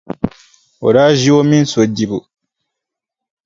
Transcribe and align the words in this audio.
O 0.85 0.87
daa 0.95 1.11
ʒi 1.19 1.29
o 1.39 1.41
mini 1.49 1.69
so 1.71 1.81
dibu. 1.95 2.19